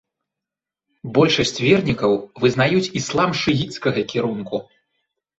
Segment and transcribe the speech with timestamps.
[1.17, 2.11] Большасць вернікаў
[2.43, 4.57] вызнаюць іслам шыіцкага кірунку.